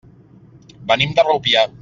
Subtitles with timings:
[0.93, 1.67] Venim de Rupià.